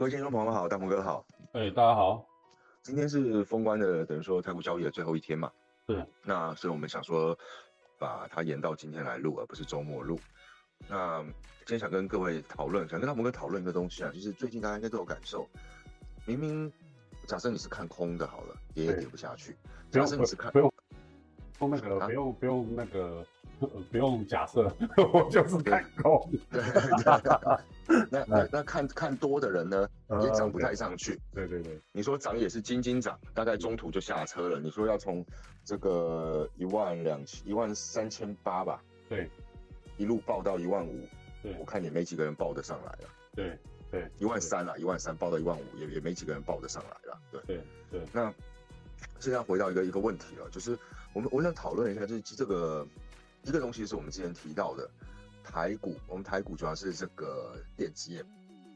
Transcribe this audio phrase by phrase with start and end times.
[0.00, 1.22] 各位听众朋友们好，大鹏哥好。
[1.52, 2.26] 哎，大家好。
[2.80, 5.52] 今天是封关的，等于说台股交易的最后一天嘛。
[5.86, 6.02] 对。
[6.22, 7.38] 那所以我们想说，
[7.98, 10.18] 把它延到今天来录，而不是周末录。
[10.88, 11.22] 那
[11.66, 15.46] 今天想跟各位讨论，想跟大鹏哥讨论一个东西啊，就是最近大家应该都有感受，
[16.24, 16.72] 明明
[17.26, 19.54] 假设你是看空的，好了，跌也跌不下去。
[19.90, 20.72] 假设你是看不用，
[21.58, 23.22] 不用那个，不用不用那个。
[23.92, 24.74] 不用假设，
[25.12, 26.30] 我就是看空。
[27.90, 29.88] 对，那那那看看多的人呢，
[30.22, 31.20] 也涨不太上去。
[31.34, 34.60] 对对对，你说涨也是斤斤涨，大概中途就下车了。
[34.60, 35.24] 你说要从
[35.64, 39.28] 这个一万两千、一万三千八吧，对，
[39.96, 41.06] 一路报到一万五，
[41.42, 43.08] 对，我看也没几个人报得上来了。
[43.34, 43.58] 对
[43.90, 47.20] 对，一万三啊，一万三报到一万五，也也没几个人报得上来了。
[47.32, 48.32] 对对对，那
[49.18, 50.78] 现在回到一个一个问题了，就是
[51.12, 52.86] 我们我想讨论一下，就是这个。
[53.42, 54.86] 一个东西是我们之前提到的
[55.50, 58.24] 台股，我们台股主要是这个电子业，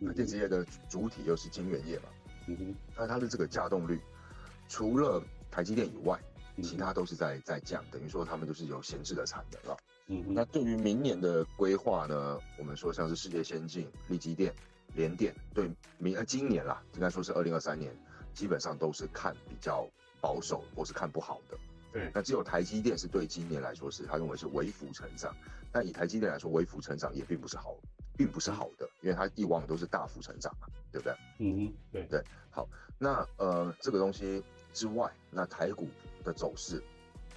[0.01, 2.09] 那电子业的主体又是晶圆业嘛，
[2.48, 4.01] 嗯哼，那它的这个稼动率，
[4.68, 6.18] 除了台积电以外，
[6.60, 9.76] 其他都是在在降，等于说他们都是有闲置的产能了，
[10.09, 14.52] 嗯哼，那对于明年的规划呢，我们说像是世界先进、力积电、
[14.95, 17.96] 联电，对明呃今年啦，应该说是二零二三年，
[18.32, 19.88] 基本上都是看比较
[20.21, 21.56] 保守或是看不好的。
[21.95, 25.32] 对，那只有台积电是对今年来说是他认为是微幅成长，
[25.70, 27.76] 但以台积电来说，微幅成长也并不是好，
[28.16, 31.15] 并不是好的，因为它以往都是大幅成长嘛，对不对？
[31.38, 32.20] 嗯哼，对对。
[32.50, 35.87] 好，那呃这个东西之外，那台股
[36.24, 36.82] 的走势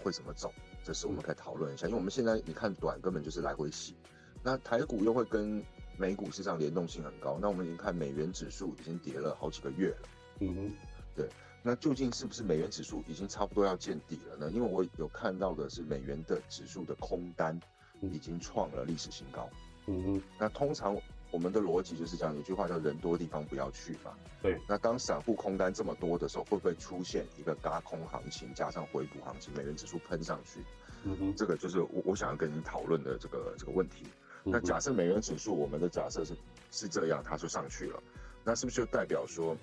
[0.01, 0.51] 会怎么走？
[0.83, 3.95] 这是我们可以讨论一下，因为我们现在你看短根本就是来回洗，
[4.41, 5.63] 那台股又会跟
[5.97, 10.71] 美股市场联动性很高，那我们已经看美元指数已经跌了好几个月了，嗯哼，
[11.15, 11.29] 对。
[11.63, 14.49] 那究竟是不是美元指数已经差不多要见底了呢？
[14.53, 17.59] 因为我有看到的是美元的指数的空单
[17.99, 19.49] 已经创了历史新高。
[19.87, 20.23] 嗯哼。
[20.39, 20.95] 那通常
[21.29, 24.13] 我们的逻辑就是这样，有句话叫“人多地方不要去”嘛。
[24.41, 24.57] 对。
[24.65, 30.61] 那当散户空单这么多的时候，会不会出现一个嘎空行情加上回补行情，美元指数喷上去？
[31.03, 31.35] 嗯哼。
[31.35, 34.05] 这个就是我我想要跟你讨论的这个这个问题。
[34.45, 36.33] 那假设美元指数，我们的假设是
[36.71, 38.01] 是这样，它就上去了，
[38.45, 39.57] 那是不是就代表说，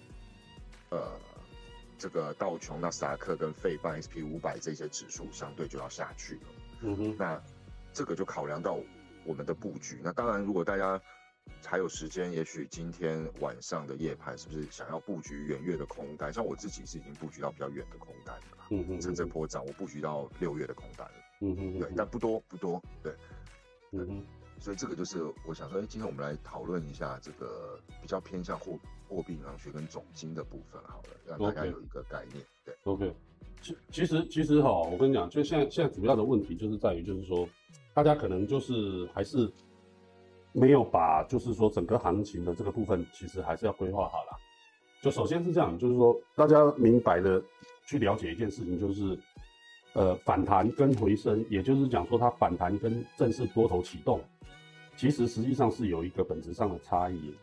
[0.91, 0.99] 呃？
[1.99, 6.41] 这个道琼、纳斯达克跟费半 S P 五百这些指数相对就要下去了。
[6.83, 7.43] 嗯哼，那
[7.93, 8.79] 这个就考量到
[9.25, 10.01] 我们的布局。
[10.03, 11.01] 那当然，如果大家
[11.65, 16.33] 还有时间，也许今天晚上的夜盘是不是想要布局远月的空单？
[16.33, 18.67] 像我自己是已经布局到比较远的空单了。
[18.71, 21.15] 嗯哼，趁这波涨，我布局到六月的空单了。
[21.41, 22.83] 嗯哼，对，但不多不多。
[23.03, 23.15] 对，
[23.93, 24.27] 嗯哼。
[24.61, 28.79] 所以这个就是我想说，哎，今天我们来讨论一下这个比较偏向货
[29.15, 32.45] 货币银行学跟总金的部分，好了，让大家有一个概念。
[32.65, 33.15] 对，OK。
[33.63, 37.49] 其其实其实哈，我跟你讲，就现在现在主要的问题就是在于，就是说，
[37.95, 39.51] 大家可能就是还是
[40.53, 44.37] 没有把，就是说整个行情的这个部分，其实还是要规划好了。
[45.01, 47.43] 就首先是这样，就是说大家明白的
[47.87, 49.19] 去了解一件事情，就是
[49.95, 54.21] 呃反弹跟回升，也就是讲说它反弹跟正式多头启动。
[54.97, 57.35] 其实实际上是有一个本质上的差异，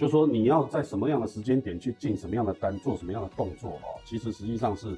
[0.00, 4.96] 就说你要在什么样的时间点去进什么样的单，做什么样的动作哦，其实实际上是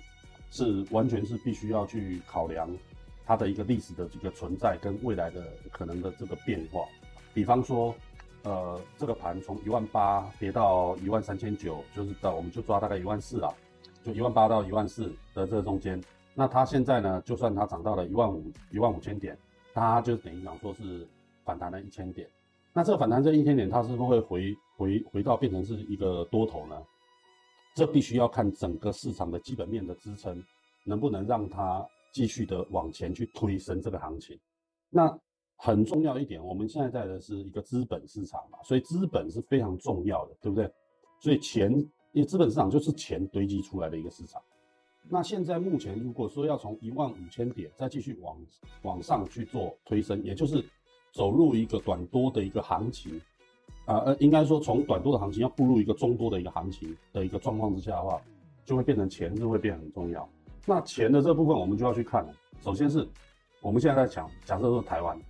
[0.49, 2.71] 是完全是必须要去考量
[3.27, 5.43] 它的一个历史的这个存在跟未来的
[5.73, 6.83] 可能的这个变化。
[7.35, 7.93] 比方说，
[8.45, 13.53] 呃，这个盘从一万八跌到一万三千九，就是到我们就抓大概一万四啊，
[14.05, 16.01] 就一万八到一万四的这中间。
[16.33, 19.37] 那它现在呢，就算它涨到了一万五一万五千点，
[19.75, 21.09] 它就等于讲说是。
[21.45, 22.29] 反弹了一千点，
[22.73, 26.83] 那这个反弹这一千点，它是不是会回回回到变成是一个多头呢？
[27.75, 30.43] 这必须要看整个市场的基本面的支撑，
[30.85, 34.39] 能不能让它继续的往前去推升这个行情。
[34.91, 35.11] 那
[35.57, 40.71] 很重要一点，我们现在在的是一个资本市场嘛，所以资本是非常重要的，对不对？
[41.21, 41.73] 所以钱，
[42.13, 44.43] 因为资本市场就是钱堆积出来的一个市场。
[45.09, 48.37] 那现在目前如果说要从一万五千点再继续往
[48.83, 50.65] 往上去做推升，也就是。
[51.15, 53.21] 走入一个短多的一个行情，
[53.85, 58.21] 啊呃，应该说从短多的行情要步入一个中多的一个行情的一个状况之下的话，
[58.65, 60.29] 就会变成钱是会变很重要。
[60.65, 62.33] 那钱的这部分我们就要去看了。
[62.61, 63.07] 首先是
[63.61, 65.21] 我们现在在讲，假设说台湾，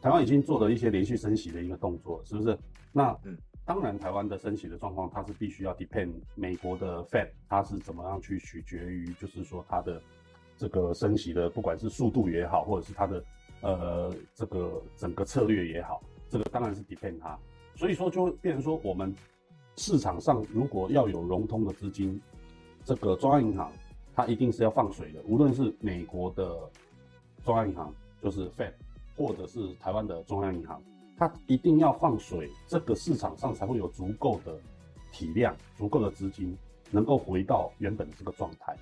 [0.00, 2.56] 台湾已经做了一些连续升息的一个动作，是不是？
[2.92, 10.00] 那嗯，当然台湾的升息的状况，它是必须要 depend 美国的 Fed 它是怎么样去取决于，就是说它的
[10.56, 13.24] 这个升息的，不管是速度也好，或者是它的。
[13.62, 17.36] 呃，这个整个策略也好，这个当然是 depend 它，
[17.74, 19.14] 所以说就变成说，我们
[19.76, 22.18] 市场上如果要有融通的资金，
[22.84, 23.72] 这个中央银行
[24.14, 26.56] 它一定是要放水的，无论是美国的
[27.44, 27.92] 中央银行，
[28.22, 28.72] 就是 Fed，
[29.16, 30.80] 或者是台湾的中央银行，
[31.16, 34.56] 它一定要放水，这个市场上才会有足够的
[35.12, 36.56] 体量、足够的资金，
[36.90, 38.76] 能够回到原本的这个状态。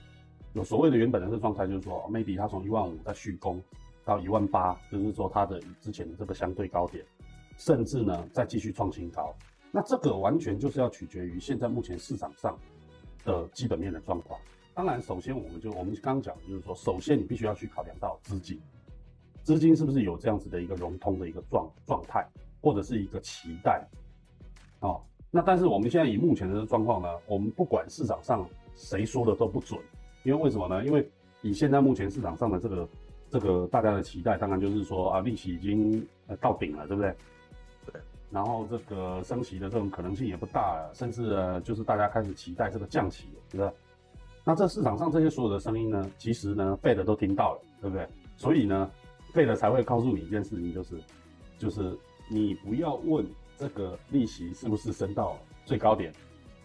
[0.55, 3.63] 有所谓的原本的这个状态，就是说，maybe 它从一万五再续攻
[4.05, 7.05] 到一万八，就是说它的之前的这个相对高点，
[7.59, 9.35] 甚至呢再继续创新高。
[9.71, 12.59] 那这个完全就是要取决于现在目前市场上
[13.25, 14.41] 的基本面的状况。
[14.73, 18.59] 当然，首先我们就我们刚刚讲，就是说，首先你必须要去考量到资金，
[19.43, 22.25] 资金是不是有这样子的一个融通的一个状状态，
[22.63, 23.85] 或者是一个期待。
[24.81, 29.79] 哦，那但是我们现在以目前的状况呢，我们不管市场上谁说的都不准。
[30.23, 30.85] 因为为什么呢？
[30.85, 31.07] 因为
[31.43, 32.89] 以现在目前市场上的这个
[33.31, 37.15] 这个大家的期待，当然就是说啊，利息已经呃到顶了，对不对？
[38.31, 43.73] 然后这个升息的这种可能性也不大了，甚至就是大家开始期待这个降息，对不对？
[44.45, 48.09] 那这市场上这些所有的声音呢，其实呢，Fed 都听到了，对不对？
[48.37, 48.91] 所以呢
[49.35, 50.97] ，Fed 才会告诉你一件事情，就是
[51.59, 51.99] 就是
[52.29, 53.27] 你不要问
[53.57, 56.13] 这个利息是不是升到最高点，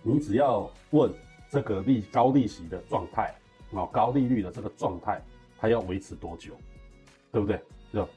[0.02, 1.12] 你只要问
[1.50, 3.34] 这个利高利息的状态。
[3.76, 5.20] 哦，高利率的这个状态，
[5.58, 6.54] 它要维持多久，
[7.32, 7.60] 对不对？
[7.92, 8.08] 就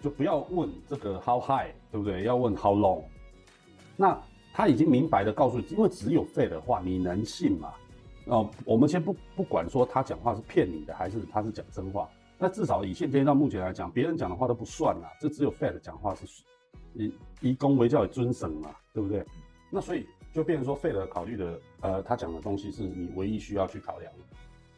[0.00, 2.22] 就不要问这个 how high，对不对？
[2.24, 3.02] 要问 how long。
[3.96, 4.20] 那
[4.52, 7.72] 他已经明白的告诉你，因为只有废的话，你能信吗？
[8.26, 12.08] 哦，我们先不不管说他讲话是骗你的，还是他是讲真话。
[12.38, 16.24] 那至少以现阶段目前来讲，别人讲的话都不算啦，这只有 Fed 讲话是
[16.94, 19.24] 以以公为教，以尊神嘛，对不对？
[19.70, 24.18] 那所以就变成说，Fed 考虑的，呃，他讲的东西是你唯一需要去考量的。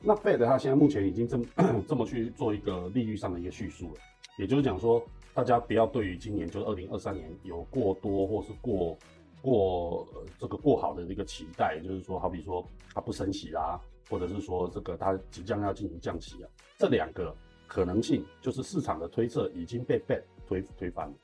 [0.00, 1.44] 那 Fed 他现在目前已经这么
[1.87, 4.00] 这么去做一个利率上的一个叙述了，
[4.38, 5.03] 也就是讲说，
[5.35, 8.97] 大家不要对于今年就是二零二三年有过多或是过
[9.43, 10.06] 过
[10.38, 16.49] 这个过好的一个期待，就是说，好比说它不升息啦，或者是说这个它即将要进行降息啊，
[16.79, 17.35] 这两个
[17.67, 21.15] 可能性就是市场的推测已经被 Fed 推推翻了。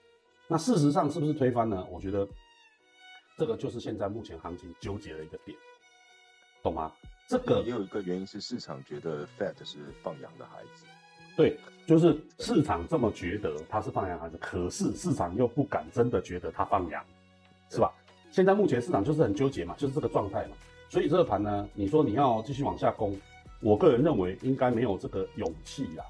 [0.48, 1.86] 那事实上是不是推翻呢？
[1.90, 2.26] 我觉得
[3.36, 5.56] 这个就是现在目前行情纠结的一个点，
[6.62, 6.92] 懂吗？
[7.28, 10.84] 这个也有一个原因是市场觉得 Fed 是放羊的孩子，
[11.36, 11.56] 对，
[11.86, 17.04] 就是市场这么觉得他是放羊孩子，可是市场又不敢真的觉得他放羊，
[17.70, 17.92] 是吧？
[18.30, 20.56] 现在目前市场就是很纠结嘛，就是这个状态嘛。
[20.88, 23.14] 所以这个盘呢，你说你要继续往下攻，
[23.60, 26.04] 我个人认为应该没有这个勇气啦。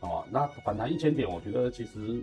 [0.00, 2.22] 哦，那反弹一千点，我觉得其实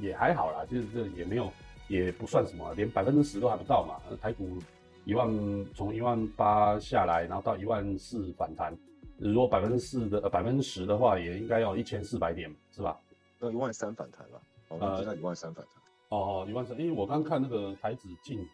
[0.00, 1.52] 也还好啦，就是这也没有
[1.86, 4.58] 也不算什么，连百分之十都还不到嘛，台股。
[5.04, 5.30] 一万
[5.72, 8.76] 从一万八下来，然后到一万四反弹，
[9.18, 13.00] 如果百分之四的呃百分之十的话，也应该要一千四百点，是吧？
[13.40, 15.82] 要一万三反弹了，呃，现在一万三反弹。
[16.08, 18.46] 哦，一万三，因为我刚看那个台子进，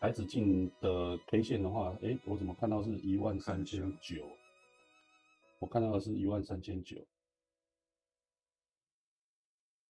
[0.00, 4.24] 台子进的 K 线的话，哎，我怎么看到是一万三千九？
[5.58, 6.96] 我看到的是一万三千九。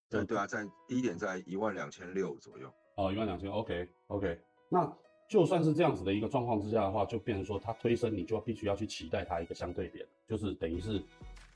[0.08, 2.72] 对对啊，在低点在一万两千六左右。
[2.96, 4.96] 哦，一万两千，OK OK，那。
[5.28, 11.02] 就算是这样子的一个状况之下的话，就变成说它推升，你就必须要去期待它一个相对点，就是等于是，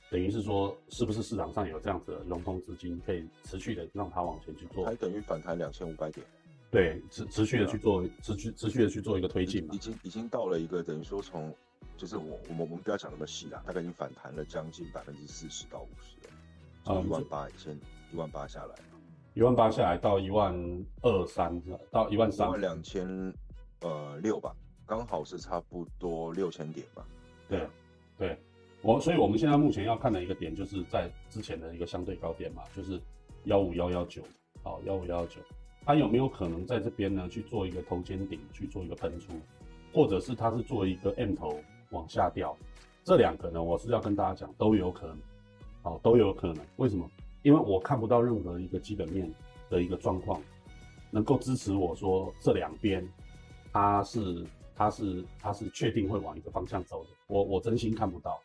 [0.09, 6.25] 等于是说，是不是市场上有这样子的融通资金，可以持续的让它往前去做，还等于反弹两千五百点，
[6.69, 11.55] 对，持持续的去做，持续持续的去做一个推进嘛，已经已经到了一个等于说从，
[11.95, 16.33] 就是我我们我们不要讲那么细啦，大概已经反弹了将近百分之四十到五十了，
[16.83, 17.79] 从一万八千
[18.11, 18.75] 一万八下来，
[19.33, 20.53] 一万八下来到一万
[21.03, 23.33] 二三，到一万三，一万两千。
[23.81, 24.55] 呃，六吧，
[24.85, 27.03] 刚好是差不多六千点吧。
[27.49, 27.67] 对，
[28.15, 28.37] 对，
[28.83, 33.01] 我，所以我们现在目前要看的一个点，就是在之前的一个相对高点嘛，就是
[33.45, 34.21] 幺五幺幺九，
[34.61, 35.41] 好，幺五幺幺九，
[35.83, 39.33] 它有没有可能在这边呢去做一个头肩顶，去做一个喷出，
[39.91, 42.55] 或者是它是做一个 M 头往下掉？
[43.03, 45.17] 这两个呢，我是要跟大家讲，都有可能，
[45.81, 46.63] 好，都有可能。
[46.75, 47.09] 为什么？
[47.41, 49.27] 因为我看不到任何一个基本面
[49.71, 50.39] 的一个状况，
[51.09, 53.03] 能够支持我说这两边。
[53.71, 57.09] 它是，它是，它是确定会往一个方向走的。
[57.27, 58.41] 我我真心看不到，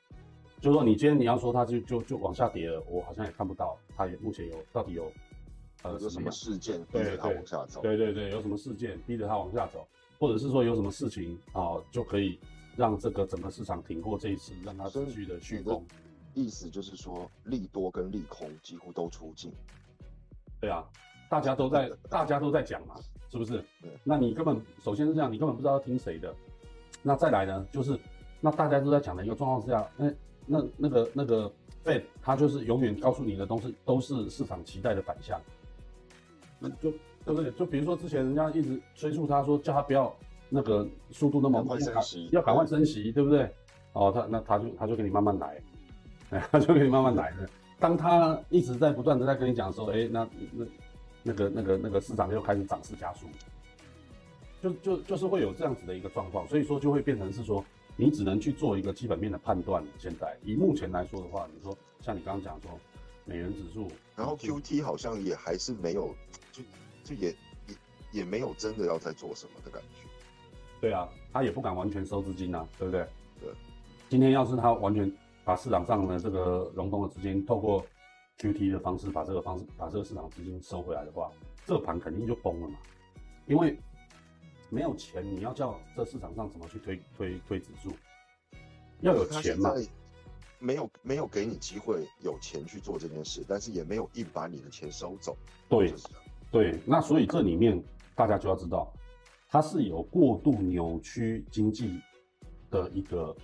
[0.61, 3.77] 就说你今天你要说它就就就往下跌了，我好像也看不到。
[3.97, 5.11] 它也目前有到底有，
[5.83, 7.81] 呃，有什么事件逼着它往下走？
[7.81, 9.87] 对对对，有什么事件逼着它往下走，
[10.19, 12.39] 或者是说有什么事情啊，就可以
[12.77, 15.85] 让这个整个市场挺过这一次，让它持续的续攻。
[16.35, 19.51] 意思就是说，利多跟利空几乎都出尽。
[20.61, 20.85] 对啊，
[21.31, 22.95] 大家都在大家都在讲嘛。
[23.31, 23.63] 是不是？
[24.05, 26.35] 那你根本首先是这样，你根本不知道要听谁的。
[27.03, 27.99] 那再来呢，就是
[28.41, 30.13] 那大家都在讲的一个状况之下，那
[30.47, 31.51] 那那个那个
[31.85, 35.41] Fed 他就是永远告诉你的东西都是市场期待的反向。
[36.59, 36.91] 那就
[37.25, 37.51] 对不对？
[37.53, 40.15] 就比如说之前人家一直催促他说，叫他不要
[40.49, 43.49] 那个速度那么快升息，要赶快升息，对不对？
[43.93, 45.63] 哦，他那他就他就给你慢慢来，
[46.31, 47.49] 哎， 他就给你慢慢来的。
[47.79, 50.65] 当他一直在不断的在跟你讲说，哎，那那。
[51.27, 53.27] 那个那个那个市场又开始涨势加速，
[54.63, 57.65] 就就就是会有这样子的一个状况，所以说就会变成是说，
[57.97, 59.85] 你只能去做一个基本面的判断。
[59.99, 62.79] 现在以目前来说的话，你说像你刚刚讲说
[63.25, 66.15] 美元指数，然后 Q T 好像也还是没有，
[66.53, 66.63] 就
[67.03, 67.31] 就也
[67.67, 67.75] 也
[68.13, 70.09] 也没有真的要在做什么的感觉。
[70.81, 73.05] 对啊，他也不敢完全收资金啊，对不对？
[73.41, 73.51] 对。
[74.09, 75.11] 今天要是他完全
[75.45, 77.85] 把市场上的这个融通的资金透过
[78.39, 81.31] Q T 的方式把这个方式把这个市场资金收回来的话，
[81.65, 82.79] 这个盘肯定就崩了嘛，
[83.47, 83.79] 因为。
[84.69, 87.93] 没有钱，你要叫这市场上怎么去推推推指数？
[89.01, 89.73] 要有钱嘛？
[90.59, 95.37] 没有没有给你机会有钱去做这件事，但是也没有硬把你的钱收走。
[95.69, 95.95] 对，
[96.51, 96.81] 对。
[96.85, 97.81] 那所以这里面
[98.17, 98.93] 大家就要知道，
[99.49, 102.01] 它是有过度扭曲经济
[102.69, 103.37] 的一个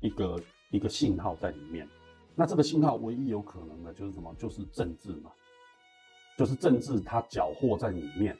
[0.00, 1.86] 一个一个信号在里面。
[2.34, 4.34] 那这个信号唯一有可能的就是什么？
[4.38, 5.30] 就是政治嘛，
[6.38, 8.36] 就是政治它缴获在里面。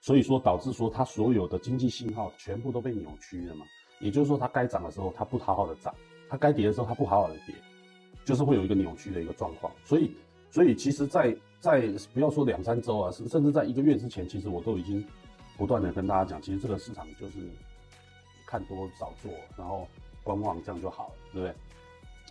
[0.00, 3.64] 所以说导致说它所有的经济信号全部都被扭曲了嘛，
[4.00, 5.94] 也就是说它该涨的时候它不好好的涨，
[6.28, 7.54] 它该跌的时候它不好好的跌，
[8.22, 9.72] 就是会有一个扭曲的一个状况。
[9.82, 10.14] 所以，
[10.50, 15.02] 所以其实，在在不要说两三周啊，甚至在一个月之前，其实我都已经
[15.56, 17.48] 不断的跟大家讲，其实这个市场就是
[18.46, 19.88] 看多少做，然后
[20.22, 21.54] 观望这样就好了，对不对？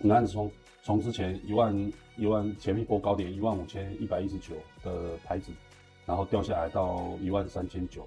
[0.04, 0.52] 你看从
[0.84, 5.52] 从之前一万一万前一波高点一万五千一百一十九的牌子。
[6.06, 8.06] 然后掉下来到一万三千九，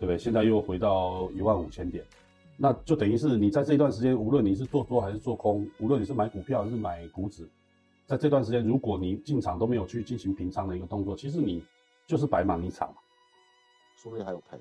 [0.00, 0.18] 不对？
[0.18, 2.04] 现在又回到一万五千点，
[2.56, 7.48] 那就等于是你在这一段时间，无论你是做多还是做空，无论你是买股票还是买股指，
[8.06, 11.62] 在这段时间，如果你进场都没有去进行平仓的一个动作，其实你
[12.08, 12.96] 就是白忙一场嘛，
[14.02, 14.58] 说不定还有赔。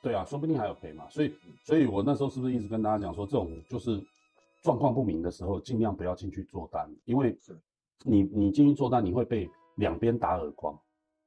[0.00, 1.04] 对啊，说不定还有赔嘛。
[1.10, 4.00] 所以，所以我那时候是不是一直跟大家讲说，这种就是
[4.62, 7.36] 状况不明的时候，尽量不要进去做单，因为
[8.04, 10.78] 你你进去做单，你会被两边打耳光。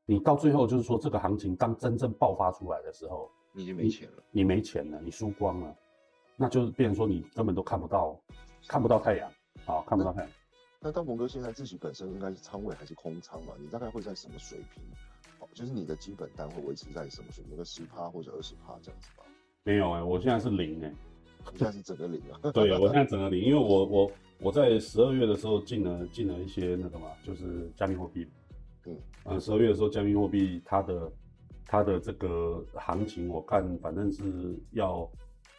[0.06, 5.76] 你到最后就是说，这个行情当真正爆发出来的时候，你已经没钱了，你没钱了，你输光了，
[6.38, 8.18] 那就是变成说你根本都看不到，
[8.68, 9.30] 看不到太阳
[9.66, 10.30] 啊，看不到太阳。
[10.80, 13.54] 那大鹏哥现在自己本身应该是仓位还是空仓嘛？
[13.60, 14.84] 你大概会在什么水平？
[15.40, 17.58] 哦，就是你的基本单会维持在什么水平？
[17.58, 19.24] 个十趴或者二十趴这样子吧？
[19.64, 20.94] 没有哎，我现在是零哎，
[21.54, 22.52] 现在是整个零啊。
[22.52, 28.28] 对，我现在整个零，因为我我我在十二月的时候进了进了一些那个嘛，就是加密货币。
[28.86, 31.12] 嗯，呃，十二月的时候，加密货币它的
[31.66, 35.10] 它的这个行情，我看反正是要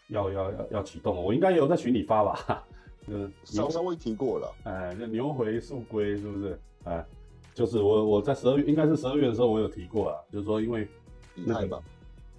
[0.09, 2.65] 要要要要启动，我应该有在群里发吧？
[3.09, 4.55] 嗯，稍稍微提过了。
[4.65, 6.59] 哎，那牛回速归是不是？
[6.85, 7.05] 哎，
[7.55, 10.87] 就是我我在十二月，应该是十二月的时候，我有提过了，就是说因为
[11.35, 11.81] 以太吧，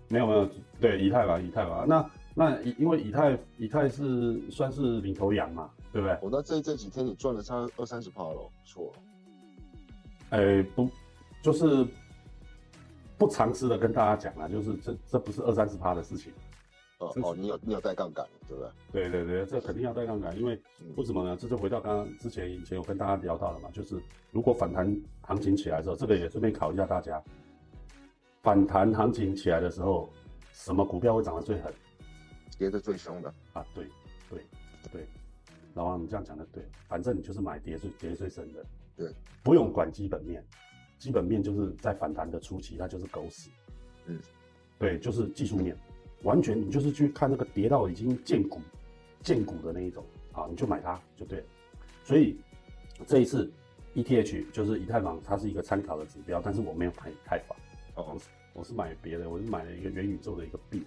[0.09, 0.49] 没有没有，
[0.79, 1.85] 对以太吧，以太吧。
[1.87, 6.15] 那那以因为以太以太是算是领头羊嘛，对不对？
[6.21, 8.93] 我那这这几天你赚了差二三十趴了，不错。
[10.29, 10.87] 哎，不，
[11.41, 11.83] 就是
[13.17, 16.31] 不尝试的跟大家讲啊，就是这这不是二三十趴的事情。
[16.99, 19.09] 哦哦，你有你有带杠杆，对不对？
[19.09, 20.61] 对对对，这肯定要带杠杆，因为
[20.95, 21.35] 为什么呢？
[21.35, 23.99] 这就回到刚刚之前以前有跟大家聊到了嘛，就是
[24.31, 27.19] 如果反弹行情起来的时候，这个也顺便考一下大家，
[28.43, 30.07] 反弹行情起来的时候，
[30.51, 31.73] 什么股票会涨得最狠？
[32.57, 33.65] 跌得最凶的啊？
[33.75, 33.85] 对
[34.29, 34.41] 对
[34.91, 35.05] 对，
[35.73, 38.65] 老王你这样讲的对，反正你就是买跌最跌最深的。
[38.95, 40.43] 对，不用管基本面，
[40.97, 43.49] 基本面就是在反弹的初期，它就是狗屎。
[44.07, 44.19] 嗯，
[44.79, 45.77] 对，就是技术面，
[46.23, 48.59] 完全你就是去看那个跌到已经见骨、
[49.21, 51.45] 见骨的那一种啊，你就买它就对了。
[52.03, 52.39] 所以
[53.05, 53.51] 这一次
[53.93, 57.57] ETH 就是以太坊，它是一个参考的指标，但是我没有买以太坊，
[57.95, 58.17] 哦，
[58.53, 60.83] 我是买别的，我是买了一个元宇宙的一个币。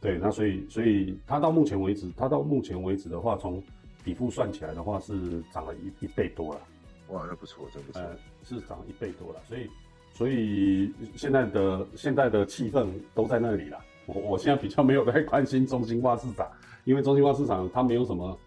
[0.00, 3.62] 嗯，对，那所以所以它到目前为止，它到目前为止的话，从
[4.04, 6.60] 底部算起来的话，是涨了一一倍多了。
[7.08, 8.00] 哇，那不错，真不错。
[8.02, 9.70] 呃，是涨一倍多了，所以，
[10.12, 13.78] 所以现在的现在的气氛都在那里了。
[14.06, 16.50] 我我现在比较没有太关心中心化市场，
[16.84, 18.38] 因为中心化市场它没有什么，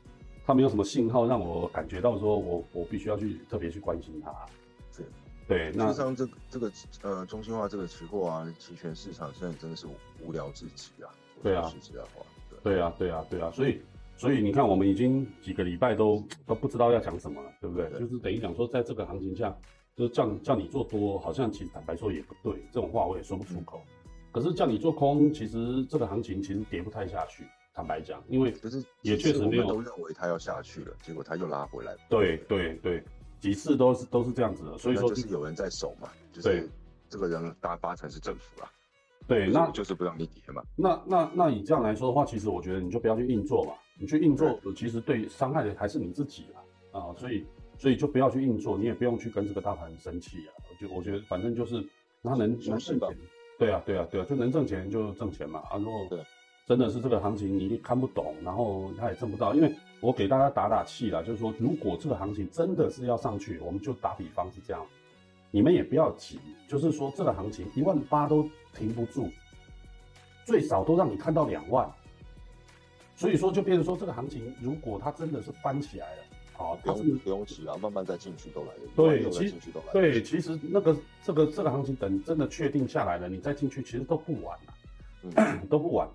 [0.46, 4.31] 它没有什么信号让我感觉到说我我必须要去特别去关心它。
[4.91, 5.03] 是，
[5.48, 5.72] 对。
[5.75, 6.72] 那实际上这这个
[7.03, 9.86] 呃中心化这个期货啊期权市场现在真的是
[10.24, 11.10] 无聊至极啊。
[11.41, 11.63] 对啊。
[11.81, 12.25] 实在话。
[12.63, 13.81] 对啊，对啊，对啊，所以。
[14.17, 17.89] 所以你看，我们已经几个礼拜都都不知道要讲什么了，对不对？
[18.00, 19.57] 就是等于讲说，在这个行情下，
[19.95, 23.81] 就是叫叫你做多，好像其实坦白说也不对，这种话我也说不出口。
[24.31, 31.95] 可是叫你做空，其实这个行情其实跌不太下去，坦白讲，因为可是也确实没有都认为它要下去了，结果它又拉回来。
[32.07, 33.03] 对对对，
[33.39, 36.69] 几次都是都是这样子的，所以说就是有人在守嘛，就是
[37.10, 38.71] 这个人大八成是政府啊。
[39.31, 40.61] 对，那就是不让你跌嘛。
[40.75, 43.71] 那那那以这样来说的话，其实我觉得你就不要去硬做嘛。
[43.97, 47.00] 你去硬做，其实对伤害的还是你自己啦。
[47.00, 47.15] 啊。
[47.17, 47.45] 所以
[47.77, 50.51] 所以就不要去硬做，你也不用去跟这个大盘生气啊。
[50.81, 51.81] 就我觉得反正就是
[52.21, 53.00] 他能能挣钱，
[53.57, 56.09] 对啊对啊对啊，就能挣钱就挣钱嘛啊，如果
[56.67, 64.85] 真的是这个行情你看不懂，然后他也挣不到，因为我给大家打打气啦，就是说如果这个行情真的是要上去，我们就打比方是这样，
[65.51, 69.29] 你们也不要急，就是说这个行情一万八都停不住，
[70.46, 71.88] 最少都让你看到两万，
[73.15, 76.24] 所以说就变成说这个行情如果它真的是翻起来了。
[76.53, 78.91] 好，不用不用急啊，慢慢再进去都来得及。
[78.96, 79.55] 对，其实
[79.91, 86.08] 对，其实那个这个这个行情等真的确定下来了，你再进去其实都不晚了，都不晚。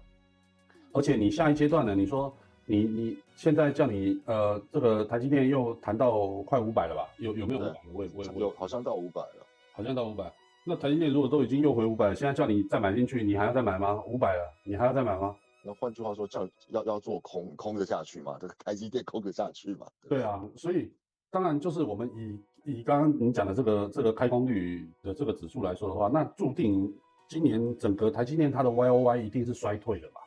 [0.93, 2.33] 而且你下一阶段呢，你说
[2.67, 7.09] 你你现在叫你呃这个台积电又谈到快五百了吧？
[7.19, 7.61] 有有没有？
[7.95, 10.31] 我也我也有，好像到五百了，好像到五百。
[10.65, 14.03] 那台积电如果都已经又回五百，现在叫你再买进去，你还要再买吗？
[14.05, 15.35] 五百了，你还要再买吗？
[15.65, 18.37] 那换句话说，叫要要做空空的下去嘛？
[18.41, 19.87] 这个台积电空得下去嘛？
[20.09, 20.93] 对啊，所以
[21.31, 26.93] 当然就是我们以以刚刚你讲的这个这个开工率的这个指数来说的话，那注定
[27.29, 30.21] 今年整个台积电它的 Y O Y 一定是衰退的嘛？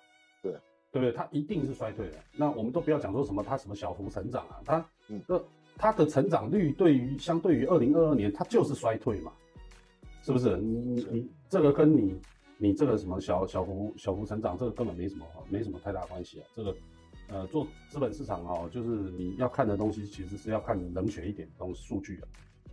[0.91, 1.11] 对，不对？
[1.11, 2.17] 它一定是衰退的。
[2.35, 4.85] 那我们都不要讲说什么它什么小幅成长啊，它
[5.27, 5.43] 呃
[5.75, 9.31] 它的成长率对于相对于二零二二年它就是衰退嘛？
[10.23, 10.57] 是不是？
[10.57, 12.19] 你你你这个跟你。
[12.61, 16.47] 你这个什么小小幅小幅成长，这个根本没什么没什么太大关系啊。
[16.53, 16.75] 这个，
[17.29, 22.27] 呃，做资本市场哦，就是你要看的东西，其实是要看冷血一点的东西数据啊。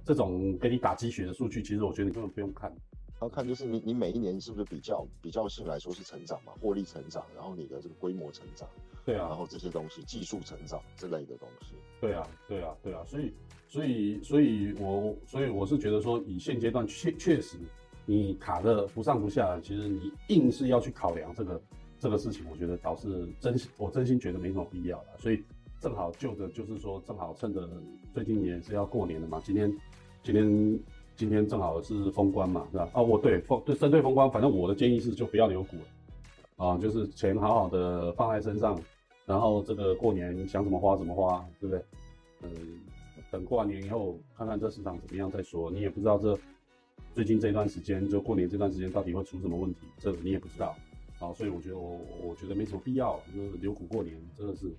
[0.05, 2.69] 这种给你打鸡血的数据，其实我觉得你根本不用看。
[3.21, 8.69] 要看就是你你每一年是不是比较比较性来说是成长嘛，获利成长，然后你的这个规模成长，
[9.05, 13.03] 对啊，然后这些东西技术成长之类的东西，对啊，对啊，对啊。
[13.07, 13.33] 所以
[13.69, 17.59] 所以所以我所以我是觉得说，以现阶段确确实。
[18.09, 21.61] 你卡的不上不下，其实你硬是要去考量这个
[21.99, 25.19] 这个事情，我觉得倒是真心，我真心觉得没什么必要了。
[25.19, 25.43] 所以
[25.81, 27.69] 正好就着就是说，正好趁着
[28.15, 29.77] 最近也是要过年了嘛，今天
[30.23, 30.47] 今天
[31.17, 32.89] 今天正好是封关嘛，是吧？
[32.93, 38.79] 啊，我对封对针对封关，反正我的建议是就不要留股了啊，就是钱好好的放在身上，
[39.25, 41.85] 然后这个过年想怎么花怎么花，对不对？
[42.43, 42.51] 嗯，
[43.31, 46.39] 等过完年以后看看这市场怎么样再说，你也不知道这。
[47.15, 49.81] 最近这段时间，就过年这段时间，到底会出什么问题？
[49.99, 50.77] 这你也不知道，
[51.19, 54.71] 啊，所以我觉得我我觉得没什么必要，就是留股过年，真的是，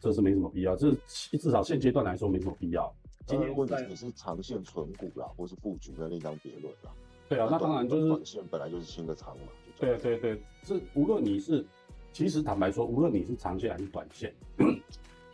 [0.00, 2.92] 这是没什么必要，这至少现阶段来说没什么必要。
[3.26, 6.92] 今天问题你是长线存股啦，或是布局的那张别论啦。
[7.28, 9.48] 对啊，那当然就是短线本来就是清个仓嘛。
[9.80, 11.66] 对对对，是无论你是，
[12.12, 14.32] 其实坦白说，无论你是长线还是短线，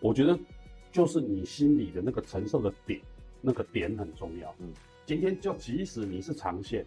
[0.00, 0.38] 我觉得
[0.90, 2.98] 就是你心里的那个承受的点，
[3.42, 4.54] 那个点很重要。
[4.58, 4.72] 嗯。
[5.04, 6.86] 今天就即使你是长线，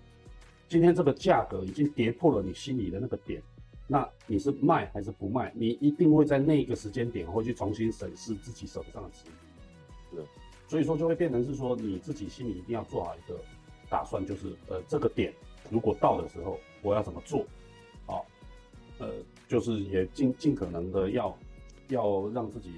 [0.68, 3.44] 今天这个价格已经跌破了你心里的那个点，
[3.86, 5.54] 那你是卖还是不卖？
[5.56, 9.32] 你一定会在那个时间点会去重新审视自己手上的持股。
[10.16, 10.26] 对，
[10.68, 13.40] 所以说就会变成是说你自己心里一定要做好一个
[13.90, 15.34] 打算，就是呃这个点
[15.70, 17.46] 如果到的时候我要怎么做？
[18.06, 18.26] 好，
[19.00, 19.10] 呃
[19.48, 21.38] 就是也尽尽可能的要
[21.90, 22.72] 要让自己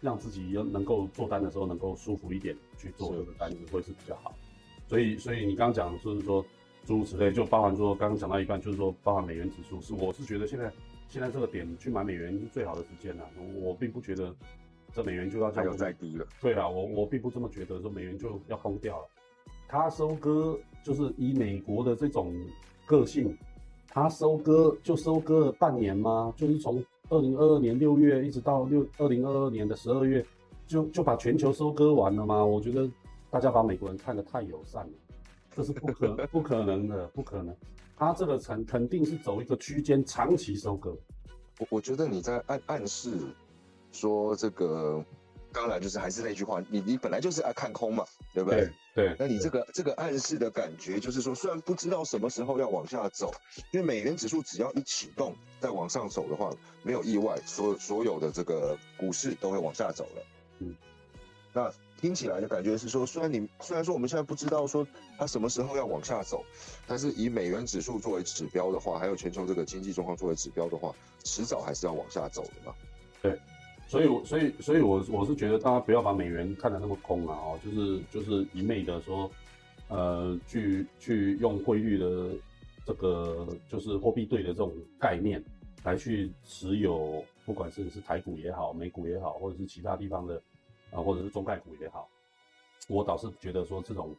[0.00, 4.34] 让自己要能够做单的时候能够舒服一点去做这个单子会是比较好。
[4.88, 6.44] 所以，所以你刚刚讲就是说
[6.86, 10.72] 诸如此类，就包含说刚刚讲到一半，就是说包含美元指数，是我是觉得现在
[11.08, 13.28] 现在这个点去买美元是最好的时间了。
[13.60, 14.34] 我并不觉得
[14.94, 16.26] 这美元就要再再低了。
[16.40, 19.04] 对啊，我我并不这么觉得，说美元就要崩掉了。
[19.68, 22.34] 它收割就是以美国的这种
[22.86, 23.36] 个性，
[23.88, 26.32] 它收割就收割了半年吗？
[26.36, 30.24] 就是从二零二二年六月一直到六二零二二年的十二月，
[30.66, 32.44] 就就把全球收割完了吗？
[32.44, 32.88] 我觉得。
[33.30, 34.92] 大家把美国人看得太友善了，
[35.54, 37.54] 这是不可 不可能的，不可能。
[37.94, 40.96] 他这个肯肯定是走一个区间长期收割。
[41.58, 43.18] 我我觉得你在暗暗示
[43.92, 45.04] 说这个，
[45.52, 48.70] 当然就是还是那句话，你你本来就是爱看空嘛，对不对？
[48.94, 49.16] 对。
[49.18, 53.32] 那你这个这个暗示的感觉就是说，虽然不知道什么时候要往下走，
[53.72, 56.50] 因为美元指数只要一启动再往上走的话，
[56.82, 60.22] 没有意外，所所有的这个股市都会往下走了。
[60.58, 60.74] 嗯。
[61.52, 61.72] 那。
[62.00, 64.86] 听起来的感觉是说，虽然你虽然说我们现在不知道说
[65.18, 66.44] 它什么时候要往下走，
[66.86, 72.72] 但是以美元指数作为指标的话，还有全球这个经济状况作为指标的话，迟早还是要往下走的嘛。
[73.20, 73.36] 对，
[73.88, 79.28] 所以，所以，所以我我是觉得大家不要把美元看得那么空啊，哦，就是就是一昧的说，
[79.88, 82.30] 呃，去去用汇率的
[82.86, 85.42] 这个就是货币对的这种概念
[85.82, 90.40] 来去持有，不管是是台股也好，美股也好，或者是其他地方的。
[90.90, 92.08] 啊，或者是中概股也好，
[92.88, 94.16] 我倒是觉得说这种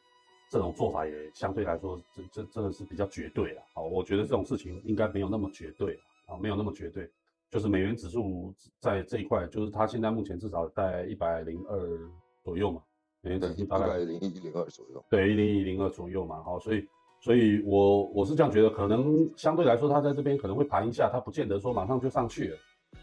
[0.52, 3.62] 这种做法也相对来说，这这真的是比较绝对了。
[3.74, 7.10] 好，我觉得这种事情应该没有那么绝对啊，没有那么绝对。
[7.50, 12.00] 就是美元指数在这一块，就是它现在目前至少在一百零二
[12.44, 12.82] 左右嘛，
[13.22, 16.44] 美元指数大概一零一零二左右，对，一零一零二左右嘛。
[16.44, 16.88] 好，所以
[17.22, 22.58] 所以我我是这样觉得，可能相对来说，它在这边可能会盘一下，它不见得说马上就上去了，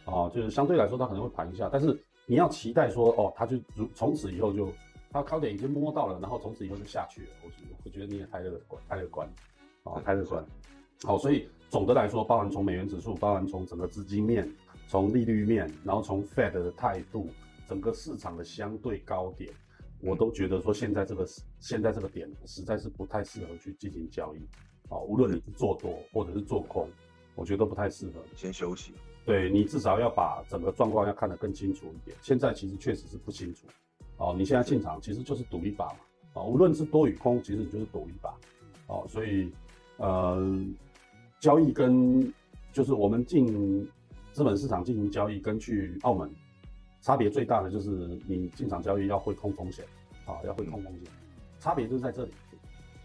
[0.04, 4.68] 啊，就是相对来说它可能会盘一下，但是你要期待说，哦，它就如从此以后就
[5.10, 7.50] 它高点已经摸到了，然后从此以后就下去了，我
[7.84, 9.28] 我觉得你也太乐观，太乐观，
[9.82, 10.44] 啊，太乐观，
[11.02, 14.50] 好，所以总的来说，包含从美元指数，包含从整个资金面，
[14.88, 17.28] 从利率面，然后从 Fed 的态度，
[17.66, 19.52] 整个市场的相对高点。
[20.00, 21.26] 我都觉得说现在这个
[21.58, 24.38] 现在这个点实在是不太适合去进行交易，
[24.88, 26.88] 啊，无论你是做多或者是做空，
[27.34, 28.22] 我觉得都不太适合。
[28.34, 28.92] 先休息。
[29.24, 32.16] 对你至少要把整个状况要看得更清楚一点。
[32.22, 33.66] 现在其实确实是不清楚，
[34.18, 35.96] 哦，你现在进场其实就是赌一把嘛，
[36.34, 38.32] 啊，无论是多与空，其实你就是赌一把，
[38.86, 39.50] 哦，所以
[39.96, 40.38] 呃，
[41.40, 42.32] 交易跟
[42.72, 43.88] 就是我们进
[44.32, 46.30] 资本市场进行交易跟去澳门。
[47.02, 47.90] 差别最大的就是
[48.26, 49.84] 你进场交易要会控风险，
[50.24, 51.04] 啊，要会控风险，
[51.60, 52.32] 差别就是在这里，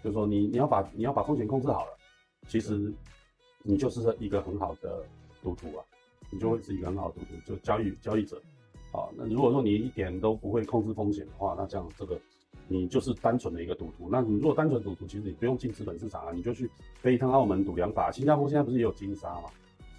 [0.04, 1.92] 就是说你你要把你要把风险控制好了，
[2.48, 2.92] 其实
[3.62, 5.06] 你就是一个很好的
[5.44, 5.86] 赌徒啊，
[6.32, 8.42] 你就会是一个很好的赌徒，就交易交易者，
[8.92, 12.20] 啊，那如果说你一点都不会控制风险的话，那这样这个
[12.68, 14.10] 你就是单纯的一个赌徒。
[14.12, 16.70] 那你如果单纯赌徒，其实你不用进资本市场啊，你就去
[17.02, 18.12] 飞一趟澳门赌两把。
[18.12, 19.50] 新加坡现在不是也有金沙嘛？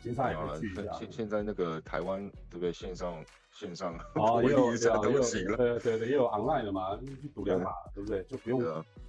[0.03, 0.93] 金沙也可以去一下。
[0.93, 2.21] 现现在那个台湾
[2.51, 2.73] 对不对？
[2.73, 3.15] 线上。
[3.55, 8.23] 线上哦， 也有也有对对对，也有 online 的嘛，去赌两把，对不对？
[8.23, 8.59] 就不用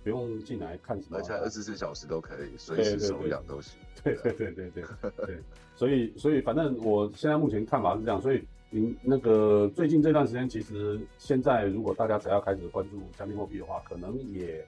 [0.04, 3.80] 不用进来看什么，而且二十四小时都可以，随时手痒都行。
[4.04, 4.84] 对对对对对
[5.26, 5.38] 对，
[5.78, 14.66] 所以所以反正我现在目前看法是这样，所以您那个最近这段时间，其实现在如果大家只要开始关注加密货币的话，可能也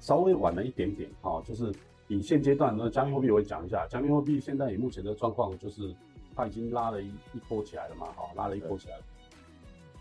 [0.00, 1.40] 稍微晚了一点点哈。
[1.46, 1.72] 就是
[2.08, 5.94] 以现阶段呢，加密货币我会讲一下，加密货币现在以目前的状况，就是
[6.34, 8.96] 它已经拉了一一波起来了嘛，哈，拉了一波起来。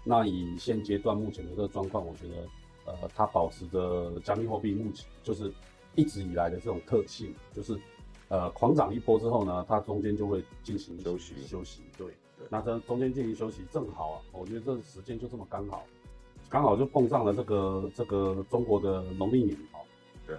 [0.04, 5.54] 那以现阶段目前的这个状况，我觉得，呃，它保持着加密货币目前就是
[5.94, 7.78] 一直以来的这种特性，就是，
[8.30, 11.84] 呃，狂涨一波之后呢，它中间就会进行休息休息。
[11.96, 12.08] 对，
[12.50, 15.84] 那这中间进行休息正好啊，我觉得这时间就这么刚好，
[16.50, 19.80] 刚好就碰上了这个这个中国的农历年哦。
[20.26, 20.36] 对，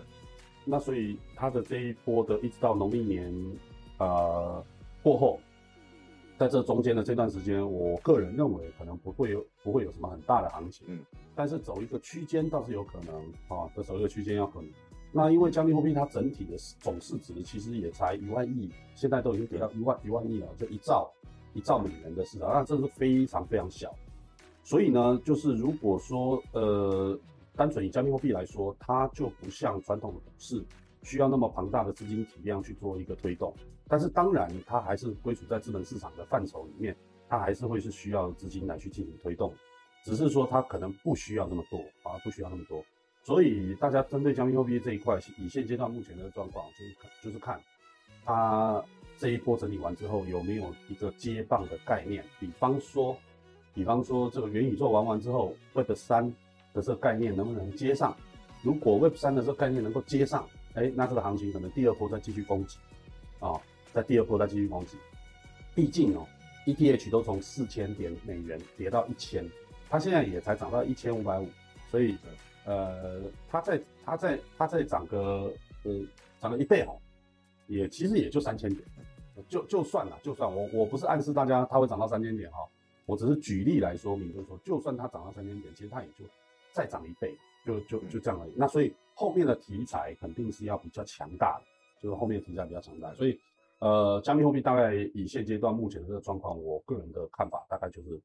[0.64, 3.34] 那所以它的这一波的一直到农历年，
[3.98, 4.64] 呃，
[5.02, 5.40] 过后。
[6.36, 10.98] 在这中间的这段时间，我个人认为可能不会有不会有什么很大的行情，嗯，
[11.32, 13.14] 但是走一个区间倒是有可能
[13.46, 14.68] 啊，这走一个区间要可能。
[15.12, 21.08] 那因为加密货币它整体的总市值其实也才一万亿，现在都已经跌到一万一万亿了，就一兆
[21.54, 23.94] 一兆美元的市场，那这是非常非常小。
[24.62, 27.18] 所以呢，就是如果说呃，
[27.54, 30.64] 单纯以加密货币来说，它就不像传统的股市
[31.02, 33.54] 需要那么庞大的资金体量去做一个推动。
[33.86, 36.96] 但是当然，它还是归属在资本市场的范畴里面，
[37.28, 39.52] 它还是会是需要资金来去进行推动，
[40.04, 42.82] 只是说它可能不需要那么多啊，不需要那么多。
[43.22, 47.60] 所以大家针对加密货币这一块，以现阶段目前的状况，就是就是看
[48.24, 48.82] 它
[49.18, 52.24] 这一波整理完之后有没有一个接棒的概念。
[52.38, 53.16] 比方说，
[53.72, 56.28] 比方说这个元宇宙玩完之后，Web 三
[56.72, 58.16] 的这个概念能不能接上？
[58.62, 62.78] 如果 Web 三的这个概念能够接上，哎，那这个行情可能第二波再继续攻击
[63.40, 63.60] 啊。
[63.92, 64.96] 在第二波再继续攻击，
[65.72, 66.26] 毕竟哦
[66.66, 69.48] ，ETH 都从四千点美元跌到一千，
[69.88, 71.48] 它现在也才涨到一千五百五，
[71.92, 72.16] 所以
[72.64, 75.52] 呃，它再它再它再涨个
[75.84, 75.92] 呃
[76.40, 76.98] 涨个一倍哦，
[77.66, 78.82] 也其实也就三千点，
[79.48, 82.58] 就就算了，就算我我不是暗示大家它会涨到三千点哈，
[83.06, 86.24] 我只是举例来说明，就是说就算它涨到三千点，其实它也就
[86.72, 88.52] 再涨一倍，就就就这样而已。
[88.56, 91.64] 那所以后面的题材肯定是要比较强大的，
[92.02, 93.38] 就是后面的题材比较强大，所以。
[93.80, 98.18] 呃，加密货币大概以现阶段目前的这个状况，我个人的看法大概就是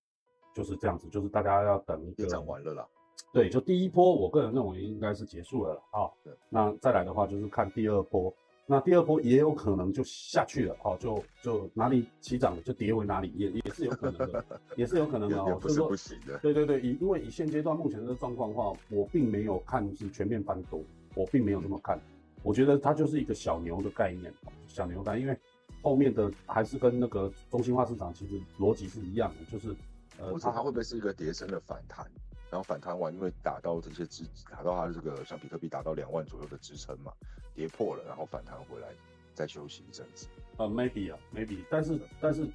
[0.55, 2.87] 就是这样子，就是大家要等一个涨完了啦。
[3.33, 6.07] 对，就第一波，我个人认为应该是结束了了啊。
[6.23, 8.33] 对，那再来的话就是看第二波，
[8.69, 14.45] 那第二波也有可能就下去了哦，就就哪里起涨了就跌回哪里，也也是有可能的，
[14.77, 15.57] 也是有可能的 哦。
[15.59, 16.37] 不是不行的。
[16.37, 20.83] 对对对，以因为以现阶段目前的状况的话，我并没有看是全面翻多，
[21.15, 21.99] 我并没有这么看，
[22.43, 24.31] 我觉得它就是一个小牛的概念，
[24.67, 25.35] 小牛概，因为。
[25.81, 29.73] 后面的还是跟那个中心化市场其实逻辑是一样的，就是
[30.19, 32.05] 呃，它会不会是一个叠升的反弹？
[32.49, 37.11] 然后反弹完，因为打到这些支，打到它这个像比特币打到两万左右的支撑嘛，
[37.53, 38.87] 跌破了，然后反弹回来
[39.33, 40.27] 再休息一阵子。
[40.57, 42.47] 呃，maybe 啊，maybe，但是但是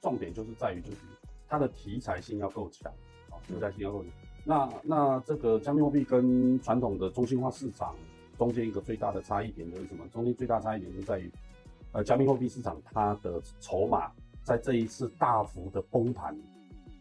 [0.00, 0.98] 重点就是在于就是
[1.48, 2.92] 它的题材性要够强
[3.30, 4.12] 啊，题材性要够强。
[4.44, 7.96] 那那这个加密货币跟传统的中心化市场
[8.38, 10.06] 中间一个最大的差异点就是什么？
[10.08, 11.30] 中间最大差异点就在于。
[11.92, 14.12] 呃，加密货币市场它的筹码
[14.44, 16.32] 在这一次大幅的崩盘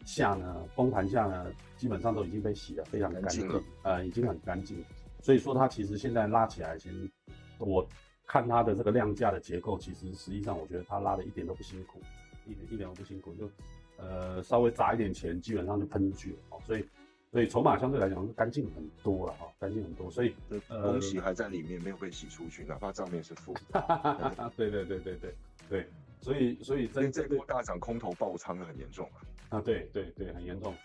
[0.10, 3.48] 下呢，崩盘下呢，基本上都已经被洗得非常干净，
[3.84, 4.84] 呃，已经很干净。
[5.22, 7.08] 所以说它其实现在拉起来，其实
[7.60, 7.88] 我
[8.26, 12.02] 看它的这个量价的结构，其实实际上我觉得它拉的一点都不辛苦，
[12.48, 13.48] 一点一点都不辛苦，就
[13.98, 16.62] 呃稍微砸一点钱，基本上就喷出去了哦。
[16.66, 16.84] 所以
[17.32, 20.10] 所以筹码相对来讲是干净很多了哈，干净很多。
[20.10, 20.34] 所以
[20.68, 23.54] 东西还在里面，没有被洗出去，哪怕账面是负。
[24.58, 25.36] 对对对对对
[25.70, 25.88] 对，
[26.22, 29.58] 所以所以这这波大涨空头爆仓很严重啊。
[29.58, 30.76] 啊对对对，很严重。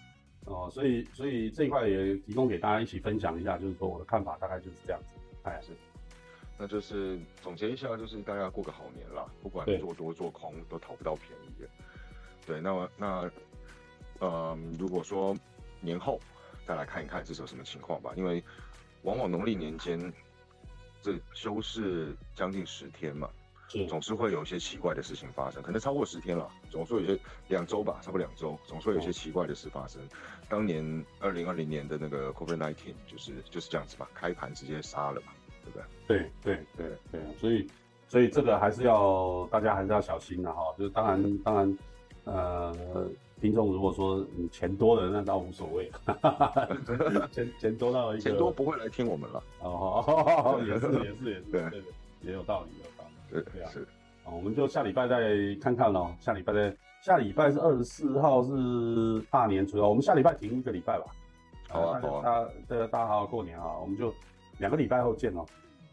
[0.46, 5.06] 哦，所以所以这一块也提供给大家一起分享一下，就是说我的看法大概就是这样子，
[5.42, 5.72] 哎是，
[6.58, 11.68] 那就是总结一下，就是大家过个好年啦，不管做多做空都讨不到便宜的，
[12.46, 13.30] 对，那么那
[14.18, 15.34] 呃如果说
[15.80, 16.20] 年后
[16.66, 18.44] 再来看一看这是有什么情况吧，因为
[19.02, 20.12] 往往农历年间
[21.00, 23.30] 这休市将近十天嘛。
[23.88, 30.00] 总是会有一些奇怪的事情发生，可能超过十天了，总说有些两周吧，差不多两周，总是会有些奇怪的事发生。
[30.48, 35.32] 当年二零二零年的那个 COVID nineteen 就是就是这样子嘛，开盘直接杀了嘛，
[35.64, 35.84] 对不对？
[36.06, 37.66] 对对对对，所以
[38.06, 40.62] 所以这个还是要大家还是要小心的哈。
[40.78, 41.78] 就是当然当然，
[42.24, 43.08] 呃，
[43.40, 45.90] 听众如果说你钱多的那倒无所谓，
[47.32, 49.42] 钱钱多到一个钱多不会来听我们了。
[49.60, 51.82] 哦， 也是也是也是，对对，
[52.20, 52.88] 也有道理的。
[53.42, 53.80] 对对啊，是
[54.24, 55.18] 啊，我们就下礼拜再
[55.60, 56.14] 看看咯。
[56.20, 61.06] 下礼拜再，下礼拜是二十四号是大年初二，我们下礼拜停一个礼拜吧。
[61.68, 64.14] 好啊，好啊，大大大家好好过年啊，我们就
[64.58, 65.44] 两个礼拜后见哦。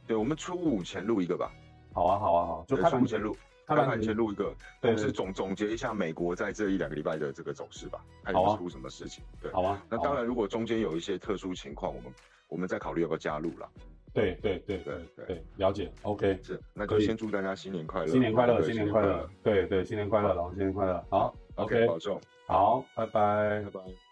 [0.06, 1.52] 对，我们初五前录一个吧。
[1.94, 9.24] 好啊，好啊，好，就开盘前录，开盘前录一个，对，是总总结一下美国在这一两个礼拜的这个走势吧，看有出什么事情。
[9.42, 9.82] 对，好啊。
[9.90, 12.14] 那当然，如果中间有一些特殊情况，我们
[12.48, 13.68] 我们再考虑要不要加入了。
[14.14, 14.96] 对对对对
[15.26, 24.11] 对，了解，OK，是，那就先祝大家新年快乐，新年快乐，新年快乐，对对，新年快乐，老新年快乐，好，OK，保重，好，拜拜，拜拜。